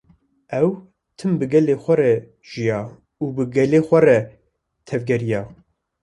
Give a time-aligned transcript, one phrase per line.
[0.61, 0.67] Ew
[1.17, 2.13] tim bi gelê xwe re
[2.49, 2.81] jiya
[3.23, 4.19] û bi gelê xwe re
[4.87, 5.41] tevgeriya